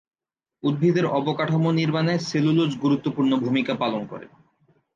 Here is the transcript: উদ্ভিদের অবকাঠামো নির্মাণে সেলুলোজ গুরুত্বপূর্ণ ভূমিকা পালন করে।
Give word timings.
উদ্ভিদের 0.63 1.05
অবকাঠামো 1.11 1.69
নির্মাণে 1.71 2.13
সেলুলোজ 2.29 2.71
গুরুত্বপূর্ণ 2.83 3.31
ভূমিকা 3.43 3.73
পালন 3.75 4.01
করে। 4.05 4.27